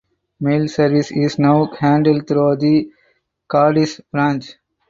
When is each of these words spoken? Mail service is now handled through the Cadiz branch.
Mail 0.39 0.67
service 0.67 1.11
is 1.11 1.37
now 1.37 1.67
handled 1.79 2.27
through 2.27 2.55
the 2.57 2.91
Cadiz 3.51 4.01
branch. 4.11 4.53